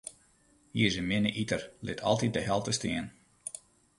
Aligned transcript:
Hy 0.75 0.81
is 0.87 0.95
in 1.01 1.07
minne 1.09 1.31
iter, 1.43 1.63
lit 1.85 2.03
altyd 2.09 2.33
de 2.35 2.41
helte 2.47 2.71
stean. 2.77 3.07